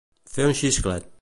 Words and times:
Fer 0.37 0.47
un 0.51 0.55
xisclet. 0.61 1.11